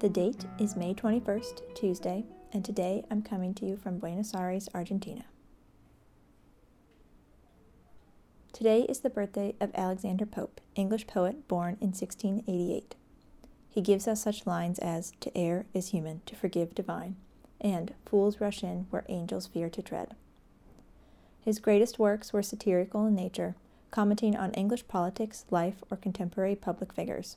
[0.00, 4.68] The date is May 21st, Tuesday, and today I'm coming to you from Buenos Aires,
[4.72, 5.24] Argentina.
[8.52, 12.94] Today is the birthday of Alexander Pope, English poet born in 1688.
[13.68, 17.16] He gives us such lines as, To err is human, to forgive divine,
[17.60, 20.14] and Fools rush in where angels fear to tread.
[21.40, 23.56] His greatest works were satirical in nature,
[23.90, 27.36] commenting on English politics, life, or contemporary public figures.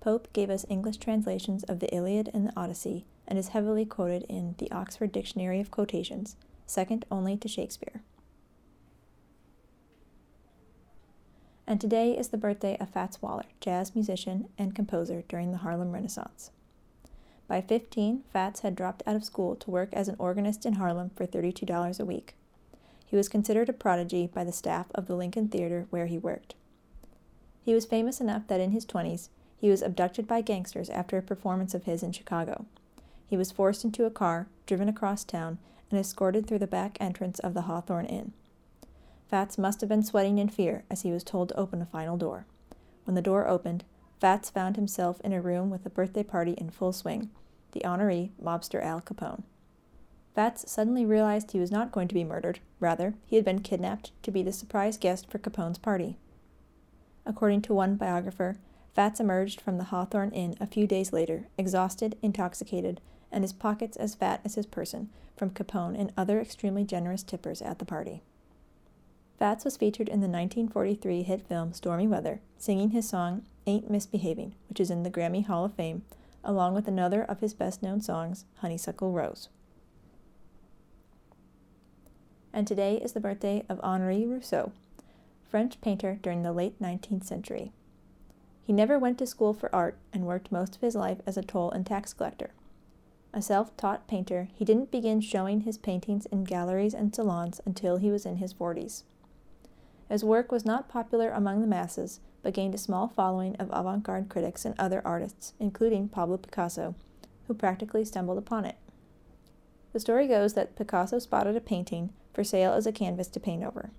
[0.00, 4.24] Pope gave us English translations of the Iliad and the Odyssey and is heavily quoted
[4.28, 8.02] in the Oxford Dictionary of Quotations, second only to Shakespeare.
[11.66, 15.92] And today is the birthday of Fats Waller, jazz musician and composer during the Harlem
[15.92, 16.50] Renaissance.
[17.46, 21.10] By 15, Fats had dropped out of school to work as an organist in Harlem
[21.16, 22.34] for $32 a week.
[23.04, 26.54] He was considered a prodigy by the staff of the Lincoln Theater where he worked.
[27.62, 29.28] He was famous enough that in his 20s,
[29.58, 32.64] he was abducted by gangsters after a performance of his in Chicago.
[33.26, 35.58] He was forced into a car, driven across town,
[35.90, 38.32] and escorted through the back entrance of the Hawthorne Inn.
[39.28, 42.16] Fats must have been sweating in fear as he was told to open a final
[42.16, 42.46] door.
[43.04, 43.84] When the door opened,
[44.20, 47.30] Fats found himself in a room with a birthday party in full swing,
[47.72, 49.42] the honoree, mobster Al Capone.
[50.34, 52.60] Fats suddenly realized he was not going to be murdered.
[52.80, 56.16] Rather, he had been kidnapped to be the surprise guest for Capone's party.
[57.26, 58.56] According to one biographer,
[58.94, 63.96] Fats emerged from the Hawthorne Inn a few days later, exhausted, intoxicated, and his pockets
[63.96, 68.22] as fat as his person, from Capone and other extremely generous tippers at the party.
[69.38, 74.54] Fats was featured in the 1943 hit film Stormy Weather, singing his song Ain't Misbehaving,
[74.68, 76.02] which is in the Grammy Hall of Fame,
[76.42, 79.48] along with another of his best known songs, Honeysuckle Rose.
[82.52, 84.72] And today is the birthday of Henri Rousseau,
[85.48, 87.72] French painter during the late 19th century.
[88.68, 91.42] He never went to school for art and worked most of his life as a
[91.42, 92.50] toll and tax collector.
[93.32, 97.96] A self taught painter, he didn't begin showing his paintings in galleries and salons until
[97.96, 99.04] he was in his 40s.
[100.10, 104.02] His work was not popular among the masses, but gained a small following of avant
[104.02, 106.94] garde critics and other artists, including Pablo Picasso,
[107.46, 108.76] who practically stumbled upon it.
[109.94, 113.64] The story goes that Picasso spotted a painting for sale as a canvas to paint
[113.64, 113.92] over.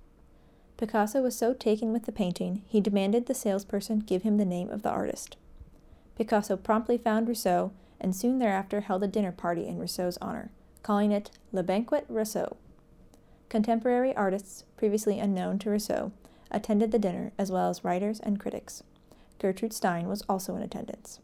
[0.79, 4.69] Picasso was so taken with the painting, he demanded the salesperson give him the name
[4.69, 5.35] of the artist.
[6.15, 10.51] Picasso promptly found Rousseau and soon thereafter held a dinner party in Rousseau's honor,
[10.81, 12.55] calling it Le Banquet Rousseau.
[13.49, 16.13] Contemporary artists, previously unknown to Rousseau,
[16.49, 18.81] attended the dinner, as well as writers and critics.
[19.37, 21.19] Gertrude Stein was also in attendance.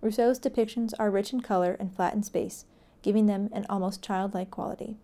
[0.00, 2.64] Rousseau's depictions are rich in color and flat in space,
[3.00, 4.96] giving them an almost childlike quality.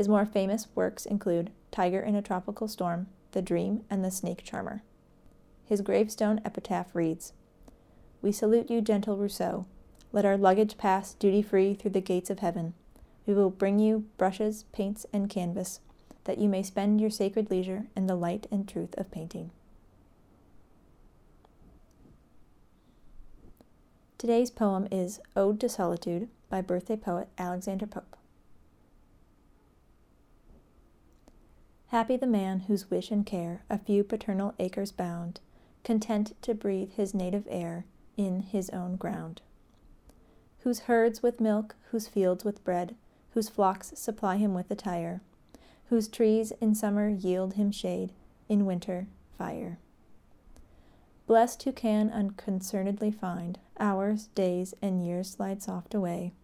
[0.00, 4.42] His more famous works include Tiger in a Tropical Storm, The Dream, and The Snake
[4.42, 4.82] Charmer.
[5.66, 7.34] His gravestone epitaph reads
[8.22, 9.66] We salute you, gentle Rousseau.
[10.10, 12.72] Let our luggage pass duty free through the gates of heaven.
[13.26, 15.80] We will bring you brushes, paints, and canvas,
[16.24, 19.50] that you may spend your sacred leisure in the light and truth of painting.
[24.16, 28.16] Today's poem is Ode to Solitude by birthday poet Alexander Pope.
[31.90, 35.40] Happy the man whose wish and care a few paternal acres bound,
[35.82, 37.84] content to breathe his native air
[38.16, 39.42] in his own ground.
[40.60, 42.94] Whose herds with milk, whose fields with bread,
[43.30, 45.20] whose flocks supply him with attire,
[45.86, 48.12] whose trees in summer yield him shade,
[48.48, 49.80] in winter fire.
[51.26, 56.34] Blessed who can unconcernedly find hours, days, and years slide soft away,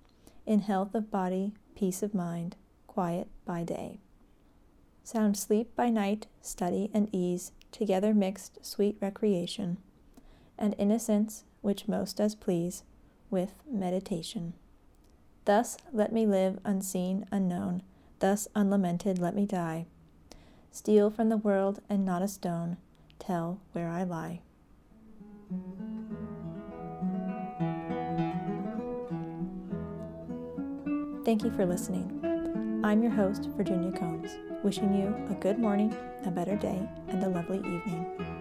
[0.45, 2.57] in health of body, peace of mind,
[2.89, 4.01] quiet by day.
[5.07, 9.77] Sound sleep by night, study and ease, together mixed sweet recreation,
[10.59, 12.83] and innocence which most does please,
[13.31, 14.55] with meditation.
[15.45, 17.85] Thus let me live unseen, unknown,
[18.19, 19.87] thus unlamented let me die.
[20.73, 22.77] Steal from the world and not a stone,
[23.21, 24.41] tell where I lie.
[31.25, 32.81] Thank you for listening.
[32.83, 35.95] I'm your host, Virginia Combs, wishing you a good morning,
[36.25, 38.36] a better day, and a lovely evening.